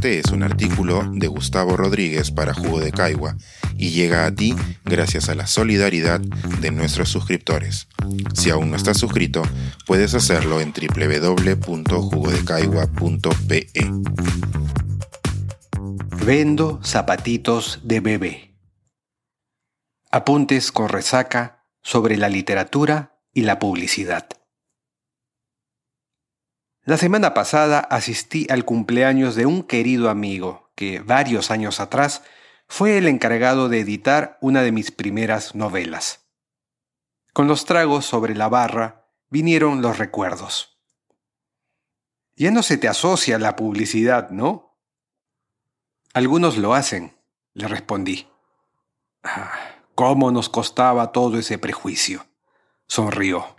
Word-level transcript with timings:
Este 0.00 0.18
es 0.18 0.32
un 0.32 0.42
artículo 0.42 1.04
de 1.12 1.26
Gustavo 1.26 1.76
Rodríguez 1.76 2.30
para 2.30 2.54
Jugo 2.54 2.80
de 2.80 2.90
Caigua 2.90 3.36
y 3.76 3.90
llega 3.90 4.24
a 4.24 4.34
ti 4.34 4.56
gracias 4.82 5.28
a 5.28 5.34
la 5.34 5.46
solidaridad 5.46 6.20
de 6.20 6.70
nuestros 6.70 7.10
suscriptores. 7.10 7.86
Si 8.32 8.48
aún 8.48 8.70
no 8.70 8.78
estás 8.78 8.96
suscrito, 8.96 9.42
puedes 9.86 10.14
hacerlo 10.14 10.62
en 10.62 10.72
www.jugodecaigua.pe. 10.72 13.66
Vendo 16.24 16.80
zapatitos 16.82 17.80
de 17.82 18.00
bebé. 18.00 18.56
Apuntes 20.10 20.72
con 20.72 20.88
resaca 20.88 21.66
sobre 21.82 22.16
la 22.16 22.30
literatura 22.30 23.18
y 23.34 23.42
la 23.42 23.58
publicidad. 23.58 24.39
La 26.90 26.96
semana 26.96 27.34
pasada 27.34 27.78
asistí 27.78 28.48
al 28.50 28.64
cumpleaños 28.64 29.36
de 29.36 29.46
un 29.46 29.62
querido 29.62 30.10
amigo 30.10 30.72
que 30.74 30.98
varios 30.98 31.52
años 31.52 31.78
atrás 31.78 32.24
fue 32.66 32.98
el 32.98 33.06
encargado 33.06 33.68
de 33.68 33.78
editar 33.78 34.38
una 34.40 34.62
de 34.62 34.72
mis 34.72 34.90
primeras 34.90 35.54
novelas. 35.54 36.26
Con 37.32 37.46
los 37.46 37.64
tragos 37.64 38.06
sobre 38.06 38.34
la 38.34 38.48
barra 38.48 39.06
vinieron 39.28 39.82
los 39.82 39.98
recuerdos. 39.98 40.80
Ya 42.34 42.50
no 42.50 42.64
se 42.64 42.76
te 42.76 42.88
asocia 42.88 43.38
la 43.38 43.54
publicidad, 43.54 44.30
¿no? 44.30 44.76
Algunos 46.12 46.56
lo 46.56 46.74
hacen, 46.74 47.16
le 47.54 47.68
respondí. 47.68 48.26
Ah, 49.22 49.52
¿Cómo 49.94 50.32
nos 50.32 50.48
costaba 50.48 51.12
todo 51.12 51.38
ese 51.38 51.56
prejuicio? 51.56 52.26
Sonrió. 52.88 53.54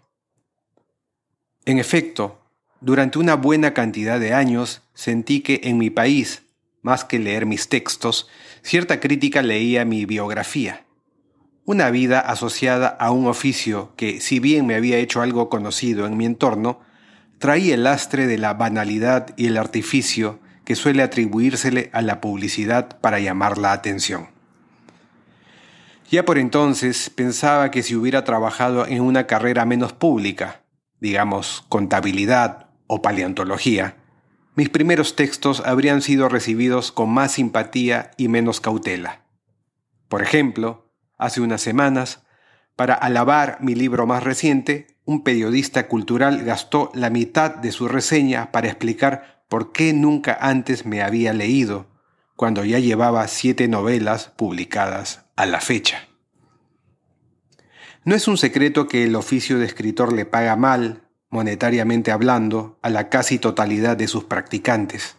En 1.64 1.80
efecto, 1.80 2.41
durante 2.82 3.20
una 3.20 3.36
buena 3.36 3.76
cantidad 3.76 4.20
de 4.20 4.34
años 4.34 4.82
sentí 4.96 5.42
que 5.42 5.62
en 5.66 5.78
mi 5.78 5.92
país, 5.92 6.48
más 6.82 7.06
que 7.06 7.20
leer 7.20 7.46
mis 7.46 7.70
textos, 7.70 8.28
cierta 8.64 9.00
crítica 9.00 9.44
leía 9.44 9.86
mi 9.86 10.06
biografía. 10.06 10.84
Una 11.64 11.92
vida 11.92 12.20
asociada 12.20 12.88
a 12.88 13.12
un 13.12 13.28
oficio 13.28 13.94
que, 13.96 14.20
si 14.20 14.40
bien 14.40 14.66
me 14.66 14.74
había 14.74 14.98
hecho 14.98 15.22
algo 15.22 15.48
conocido 15.48 16.08
en 16.08 16.18
mi 16.18 16.26
entorno, 16.26 16.80
traía 17.38 17.76
el 17.76 17.84
lastre 17.84 18.26
de 18.26 18.40
la 18.40 18.56
banalidad 18.56 19.28
y 19.38 19.46
el 19.46 19.58
artificio 19.58 20.40
que 20.66 20.76
suele 20.76 21.04
atribuírsele 21.04 21.92
a 21.94 22.02
la 22.02 22.20
publicidad 22.20 23.00
para 23.00 23.20
llamar 23.20 23.60
la 23.60 23.74
atención. 23.74 24.30
Ya 26.10 26.26
por 26.26 26.40
entonces 26.40 27.12
pensaba 27.12 27.70
que 27.70 27.84
si 27.84 27.96
hubiera 27.96 28.24
trabajado 28.24 28.88
en 28.88 29.02
una 29.02 29.28
carrera 29.28 29.66
menos 29.66 29.94
pública, 29.94 30.64
digamos 31.00 31.64
contabilidad 31.70 32.71
o 32.94 33.02
paleontología, 33.02 33.96
mis 34.54 34.68
primeros 34.68 35.16
textos 35.16 35.64
habrían 35.66 36.02
sido 36.02 36.28
recibidos 36.28 36.92
con 36.92 37.10
más 37.10 37.32
simpatía 37.32 38.12
y 38.18 38.28
menos 38.28 38.60
cautela. 38.60 39.22
Por 40.10 40.22
ejemplo, 40.22 40.92
hace 41.18 41.40
unas 41.40 41.62
semanas, 41.62 42.26
para 42.76 42.94
alabar 42.94 43.60
mi 43.62 43.76
libro 43.76 44.08
más 44.08 44.26
reciente, 44.26 44.88
un 45.06 45.24
periodista 45.24 45.88
cultural 45.88 46.44
gastó 46.44 46.92
la 46.94 47.10
mitad 47.10 47.56
de 47.56 47.72
su 47.72 47.88
reseña 47.88 48.52
para 48.52 48.68
explicar 48.68 49.46
por 49.48 49.72
qué 49.72 49.94
nunca 49.94 50.38
antes 50.42 50.86
me 50.86 51.02
había 51.02 51.32
leído, 51.32 51.88
cuando 52.36 52.66
ya 52.66 52.80
llevaba 52.80 53.26
siete 53.30 53.70
novelas 53.70 54.34
publicadas 54.36 55.28
a 55.38 55.46
la 55.46 55.62
fecha. 55.62 56.10
No 58.04 58.16
es 58.16 58.28
un 58.28 58.36
secreto 58.36 58.90
que 58.90 59.06
el 59.06 59.16
oficio 59.16 59.60
de 59.60 59.66
escritor 59.66 60.12
le 60.12 60.26
paga 60.26 60.58
mal 60.58 61.08
monetariamente 61.32 62.12
hablando, 62.12 62.78
a 62.84 62.90
la 62.90 63.10
casi 63.10 63.40
totalidad 63.40 63.98
de 63.98 64.08
sus 64.08 64.26
practicantes. 64.26 65.16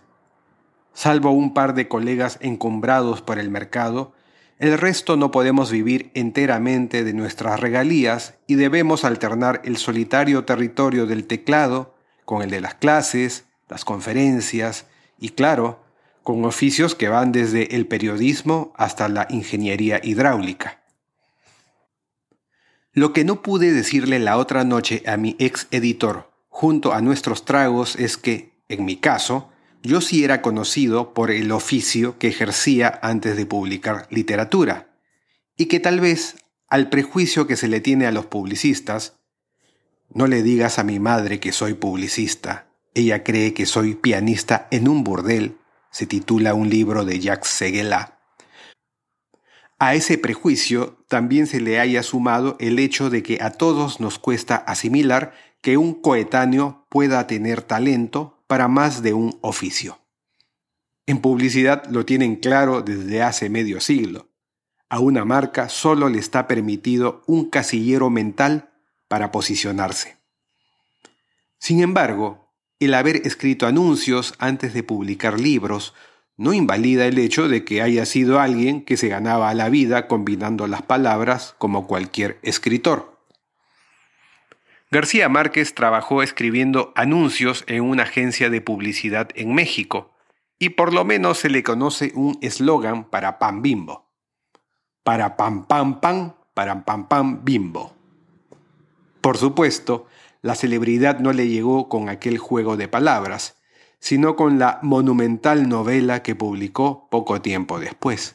Salvo 0.95 1.31
un 1.33 1.55
par 1.55 1.75
de 1.75 1.89
colegas 1.89 2.39
encumbrados 2.41 3.23
por 3.23 3.39
el 3.39 3.51
mercado, 3.51 4.13
el 4.59 4.79
resto 4.79 5.17
no 5.17 5.33
podemos 5.33 5.73
vivir 5.73 6.13
enteramente 6.15 7.03
de 7.03 7.15
nuestras 7.15 7.59
regalías 7.59 8.35
y 8.47 8.55
debemos 8.55 9.05
alternar 9.05 9.61
el 9.65 9.77
solitario 9.77 10.45
territorio 10.45 11.07
del 11.07 11.27
teclado 11.27 11.97
con 12.25 12.43
el 12.43 12.51
de 12.51 12.61
las 12.61 12.75
clases, 12.75 13.47
las 13.69 13.85
conferencias 13.85 14.87
y, 15.19 15.31
claro, 15.31 15.83
con 16.23 16.45
oficios 16.45 16.95
que 16.95 17.09
van 17.09 17.33
desde 17.33 17.75
el 17.75 17.87
periodismo 17.87 18.73
hasta 18.77 19.09
la 19.09 19.27
ingeniería 19.31 19.99
hidráulica. 20.03 20.82
Lo 22.95 23.15
que 23.15 23.25
no 23.25 23.41
pude 23.41 23.73
decirle 23.73 24.19
la 24.19 24.37
otra 24.37 24.65
noche 24.65 25.03
a 25.07 25.17
mi 25.17 25.35
ex 25.39 25.67
editor, 25.71 26.31
junto 26.49 26.93
a 26.93 27.01
nuestros 27.01 27.47
tragos, 27.47 27.97
es 27.97 28.19
que, 28.19 28.53
en 28.69 28.85
mi 28.85 28.97
caso, 28.97 29.51
yo 29.83 30.03
sí 30.03 30.25
era 30.25 30.43
conocido 30.43 31.15
por 31.15 31.31
el 31.31 31.53
oficio 31.53 32.19
que 32.19 32.29
ejercía 32.29 33.01
antes 33.03 33.35
de 33.37 33.47
publicar 33.47 34.07
literatura, 34.11 34.95
y 35.57 35.67
que 35.67 35.81
tal 35.81 36.01
vez, 36.01 36.37
al 36.69 36.91
prejuicio 36.91 37.47
que 37.47 37.57
se 37.57 37.67
le 37.67 37.81
tiene 37.81 38.05
a 38.05 38.13
los 38.13 38.27
publicistas, 38.27 39.17
no 40.11 40.27
le 40.27 40.43
digas 40.43 40.79
a 40.79 40.85
mi 40.85 41.01
madre 41.01 41.41
que 41.41 41.53
soy 41.53 41.73
publicista, 41.73 42.69
ella 42.93 43.25
cree 43.25 43.55
que 43.55 43.65
soy 43.65 43.95
pianista 43.95 44.69
en 44.71 44.87
un 44.87 45.03
burdel, 45.03 45.57
se 45.91 46.05
titula 46.05 46.53
un 46.53 46.69
libro 46.69 47.07
de 47.07 47.21
Jacques 47.21 47.49
Seguela, 47.49 48.22
a 49.83 49.97
ese 49.97 50.17
prejuicio 50.17 50.97
también 51.09 51.49
se 51.49 51.61
le 51.61 51.81
haya 51.81 52.05
sumado 52.05 52.57
el 52.61 52.79
hecho 52.79 53.11
de 53.11 53.25
que 53.25 53.39
a 53.43 53.51
todos 53.51 53.99
nos 53.99 54.21
cuesta 54.21 54.55
asimilar 54.55 55.35
que 55.61 55.77
un 55.77 56.01
coetáneo 56.01 56.87
pueda 56.89 57.27
tener 57.27 57.63
talento 57.63 58.45
para 58.47 58.69
más 58.69 59.03
de 59.03 59.13
un 59.13 59.37
oficio. 59.41 59.99
En 61.05 61.21
publicidad 61.21 61.85
lo 61.87 62.07
tienen 62.07 62.37
claro 62.37 62.83
desde 62.83 63.25
hace 63.25 63.51
medio 63.51 63.81
siglo. 63.81 64.29
A 64.89 65.01
una 65.01 65.25
marca 65.25 65.69
solo 65.69 66.09
le 66.09 66.21
está 66.21 66.47
permitido 66.47 67.25
un 67.27 67.51
casillero 67.51 68.09
mental 68.09 68.71
para 69.09 69.33
posicionarse. 69.33 70.17
Sin 71.59 71.83
embargo, 71.83 72.55
el 72.79 72.95
haber 72.95 73.27
escrito 73.27 73.67
anuncios 73.67 74.35
antes 74.39 74.75
de 74.75 74.85
publicar 74.85 75.41
libros 75.41 75.93
no 76.37 76.53
invalida 76.53 77.07
el 77.07 77.19
hecho 77.19 77.49
de 77.49 77.65
que 77.65 77.83
haya 77.83 78.07
sido 78.07 78.41
alguien 78.41 78.85
que 78.85 78.97
se 78.97 79.09
ganaba 79.09 79.53
la 79.55 79.69
vida 79.69 80.09
combinando 80.09 80.67
las 80.67 80.83
palabras 80.83 81.55
como 81.59 81.87
cualquier 81.87 82.39
escritor. 82.43 83.13
García 84.91 85.29
Márquez 85.29 85.75
trabajó 85.75 86.23
escribiendo 86.23 86.93
anuncios 86.97 87.65
en 87.67 87.83
una 87.83 88.03
agencia 88.03 88.51
de 88.51 88.61
publicidad 88.61 89.31
en 89.35 89.55
México 89.55 90.13
y 90.59 90.71
por 90.71 90.93
lo 90.93 91.05
menos 91.05 91.39
se 91.39 91.49
le 91.49 91.63
conoce 91.63 92.13
un 92.15 92.39
eslogan 92.43 93.05
para 93.05 93.39
pan 93.39 93.63
bimbo. 93.63 94.11
Para 95.03 95.37
pam 95.37 95.67
pam 95.67 96.01
pam, 96.01 96.35
para 96.55 96.85
pam 96.85 97.09
pam 97.09 97.45
bimbo. 97.45 97.97
Por 99.21 99.39
supuesto, 99.39 100.07
la 100.43 100.55
celebridad 100.55 101.21
no 101.21 101.33
le 101.33 101.49
llegó 101.49 101.89
con 101.89 102.09
aquel 102.09 102.37
juego 102.39 102.77
de 102.77 102.89
palabras, 102.89 103.62
sino 104.03 104.35
con 104.35 104.59
la 104.59 104.81
monumental 104.83 105.69
novela 105.69 106.25
que 106.25 106.35
publicó 106.35 107.07
poco 107.09 107.41
tiempo 107.41 107.79
después. 107.79 108.35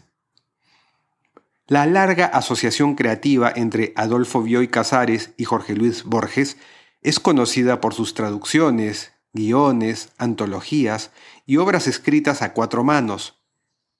La 1.67 1.85
larga 1.85 2.25
asociación 2.25 2.95
creativa 2.95 3.51
entre 3.53 3.91
Adolfo 3.97 4.41
Bioy 4.41 4.69
Casares 4.69 5.33
y 5.35 5.43
Jorge 5.43 5.75
Luis 5.75 6.05
Borges 6.05 6.55
es 7.01 7.19
conocida 7.19 7.81
por 7.81 7.93
sus 7.93 8.13
traducciones, 8.13 9.11
guiones, 9.33 10.13
antologías 10.17 11.11
y 11.45 11.57
obras 11.57 11.87
escritas 11.87 12.41
a 12.41 12.53
cuatro 12.53 12.85
manos, 12.85 13.43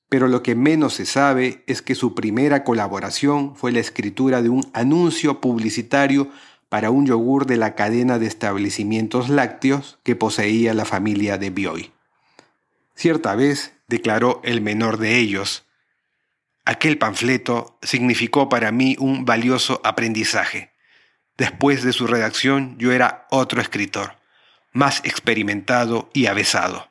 pero 0.08 0.30
lo 0.30 0.44
que 0.44 0.56
menos 0.56 0.94
se 0.94 1.06
sabe 1.06 1.66
es 1.68 1.82
que 1.82 1.96
su 1.96 2.16
primera 2.16 2.64
colaboración 2.64 3.58
fue 3.58 3.74
la 3.74 3.80
escritura 3.80 4.42
de 4.42 4.48
un 4.48 4.72
anuncio 4.72 5.42
publicitario 5.42 6.32
para 6.70 6.92
un 6.92 7.06
yogur 7.06 7.46
de 7.46 7.58
la 7.58 7.76
cadena 7.76 8.20
de 8.20 8.28
establecimientos 8.28 9.30
lácteos 9.30 10.00
que 10.04 10.16
poseía 10.16 10.74
la 10.74 10.86
familia 10.86 11.38
de 11.38 11.50
Bioy. 11.50 11.92
Cierta 12.96 13.36
vez 13.36 13.74
declaró 13.88 14.42
el 14.44 14.62
menor 14.62 14.98
de 14.98 15.18
ellos, 15.18 15.66
aquel 16.66 16.98
panfleto 16.98 17.78
significó 17.82 18.50
para 18.50 18.72
mí 18.72 18.96
un 19.00 19.24
valioso 19.24 19.80
aprendizaje. 19.84 20.72
Después 21.38 21.84
de 21.84 21.94
su 21.94 22.08
redacción 22.08 22.76
yo 22.78 22.92
era 22.92 23.28
otro 23.30 23.62
escritor, 23.62 24.16
más 24.74 25.02
experimentado 25.06 26.10
y 26.14 26.26
avesado. 26.26 26.90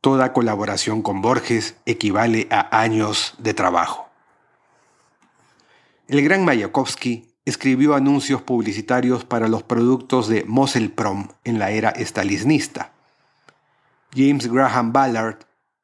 Toda 0.00 0.32
colaboración 0.32 1.02
con 1.02 1.20
Borges 1.20 1.76
equivale 1.84 2.46
a 2.50 2.80
años 2.80 3.34
de 3.38 3.54
trabajo. 3.54 4.08
El 6.08 6.22
gran 6.22 6.44
Mayakovsky 6.44 7.31
escribió 7.44 7.94
anuncios 7.94 8.42
publicitarios 8.42 9.24
para 9.24 9.48
los 9.48 9.62
productos 9.62 10.28
de 10.28 10.46
Prom 10.94 11.28
en 11.44 11.58
la 11.58 11.70
era 11.70 11.90
estalinista. 11.90 12.92
James 14.14 14.46
Graham 14.46 14.92
Ballard, 14.92 15.38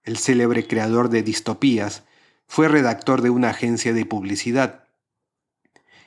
el 0.05 0.19
célebre 0.19 0.67
creador 0.67 1.09
de 1.09 1.23
distopías, 1.23 2.05
fue 2.47 2.69
redactor 2.69 3.23
de 3.23 3.31
una 3.31 3.51
agencia 3.51 3.93
de 3.93 4.07
publicidad. 4.07 4.85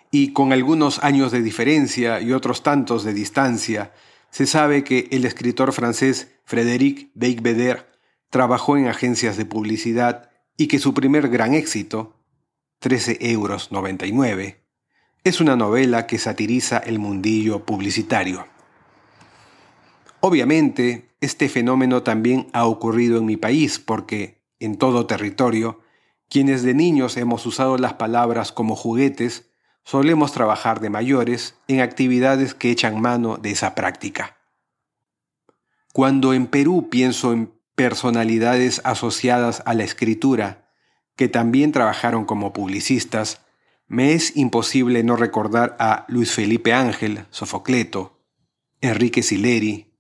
Y 0.10 0.34
con 0.34 0.54
algunos 0.54 1.04
años 1.04 1.32
de 1.32 1.42
diferencia 1.42 2.20
y 2.22 2.34
otros 2.34 2.64
tantos 2.64 3.04
de 3.04 3.14
distancia, 3.14 3.94
se 4.30 4.46
sabe 4.46 4.84
que 4.84 5.08
el 5.12 5.26
escritor 5.26 5.74
francés 5.74 6.32
Frédéric 6.46 7.10
Beigbeder 7.14 7.92
trabajó 8.30 8.78
en 8.78 8.88
agencias 8.88 9.38
de 9.38 9.46
publicidad 9.46 10.30
y 10.58 10.68
que 10.68 10.80
su 10.80 10.94
primer 10.94 11.30
gran 11.30 11.54
éxito, 11.54 12.18
13 12.80 13.18
euros 13.32 13.72
99, 13.72 14.61
es 15.24 15.40
una 15.40 15.56
novela 15.56 16.08
que 16.08 16.18
satiriza 16.18 16.78
el 16.80 16.98
mundillo 16.98 17.64
publicitario. 17.64 18.48
Obviamente, 20.20 21.12
este 21.22 21.48
fenómeno 21.48 22.02
también 22.02 22.48
ha 22.54 22.66
ocurrido 22.66 23.20
en 23.20 23.26
mi 23.26 23.38
país 23.38 23.78
porque, 23.78 24.42
en 24.60 24.78
todo 24.78 25.06
territorio, 25.06 25.82
quienes 26.28 26.64
de 26.64 26.74
niños 26.74 27.18
hemos 27.18 27.46
usado 27.46 27.78
las 27.78 27.94
palabras 27.94 28.52
como 28.52 28.76
juguetes, 28.76 29.50
solemos 29.84 30.32
trabajar 30.32 30.80
de 30.80 30.90
mayores 30.90 31.56
en 31.68 31.82
actividades 31.82 32.54
que 32.56 32.72
echan 32.72 33.00
mano 33.00 33.38
de 33.38 33.52
esa 33.52 33.76
práctica. 33.76 34.38
Cuando 35.94 36.34
en 36.34 36.48
Perú 36.48 36.88
pienso 36.90 37.34
en 37.34 37.54
personalidades 37.76 38.82
asociadas 38.86 39.62
a 39.66 39.74
la 39.74 39.84
escritura, 39.84 40.70
que 41.16 41.28
también 41.28 41.72
trabajaron 41.72 42.26
como 42.26 42.54
publicistas, 42.54 43.42
me 43.92 44.14
es 44.14 44.38
imposible 44.38 45.04
no 45.04 45.18
recordar 45.18 45.76
a 45.78 46.06
Luis 46.08 46.32
Felipe 46.32 46.72
Ángel, 46.72 47.26
Sofocleto, 47.30 48.22
Enrique 48.80 49.22
Sileri, 49.22 49.94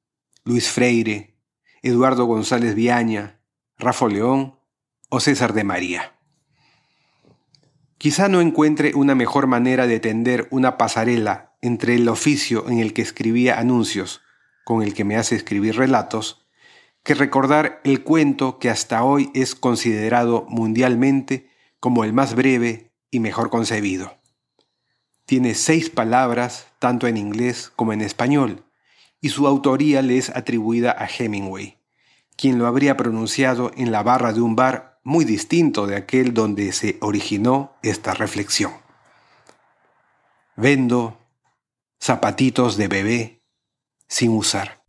Luis 0.45 0.69
Freire, 0.69 1.35
Eduardo 1.81 2.23
González 2.23 2.73
Viaña, 2.73 3.41
Rafa 3.77 4.07
León 4.07 4.55
o 5.09 5.19
César 5.19 5.51
de 5.51 5.65
María. 5.65 6.15
Quizá 7.97 8.29
no 8.29 8.39
encuentre 8.39 8.93
una 8.95 9.13
mejor 9.13 9.47
manera 9.47 9.87
de 9.87 9.99
tender 9.99 10.47
una 10.51 10.77
pasarela 10.77 11.57
entre 11.61 11.95
el 11.95 12.07
oficio 12.07 12.69
en 12.69 12.79
el 12.79 12.93
que 12.93 13.01
escribía 13.01 13.59
anuncios 13.59 14.21
con 14.63 14.83
el 14.83 14.93
que 14.93 15.03
me 15.03 15.17
hace 15.17 15.35
escribir 15.35 15.75
relatos, 15.75 16.47
que 17.03 17.13
recordar 17.13 17.81
el 17.83 18.03
cuento 18.03 18.57
que 18.57 18.69
hasta 18.69 19.03
hoy 19.03 19.31
es 19.33 19.53
considerado 19.53 20.45
mundialmente 20.47 21.49
como 21.81 22.05
el 22.05 22.13
más 22.13 22.35
breve 22.35 22.90
y 23.11 23.19
mejor 23.19 23.49
concebido. 23.49 24.17
Tiene 25.25 25.53
seis 25.53 25.89
palabras 25.89 26.67
tanto 26.79 27.07
en 27.07 27.17
inglés 27.17 27.71
como 27.75 27.93
en 27.93 28.01
español, 28.01 28.65
y 29.19 29.29
su 29.29 29.45
autoría 29.45 30.01
le 30.01 30.17
es 30.17 30.29
atribuida 30.29 30.95
a 30.97 31.07
Hemingway, 31.07 31.77
quien 32.35 32.57
lo 32.57 32.65
habría 32.65 32.97
pronunciado 32.97 33.71
en 33.75 33.91
la 33.91 34.01
barra 34.01 34.33
de 34.33 34.41
un 34.41 34.55
bar 34.55 34.99
muy 35.03 35.25
distinto 35.25 35.87
de 35.87 35.95
aquel 35.95 36.33
donde 36.33 36.71
se 36.71 36.97
originó 37.01 37.75
esta 37.83 38.13
reflexión. 38.13 38.71
Vendo 40.55 41.19
zapatitos 42.01 42.77
de 42.77 42.87
bebé 42.87 43.41
sin 44.07 44.31
usar. 44.31 44.81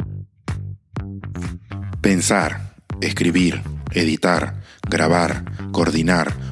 Pensar, 2.01 2.75
escribir, 3.01 3.63
editar, 3.93 4.63
grabar, 4.89 5.45
coordinar, 5.73 6.52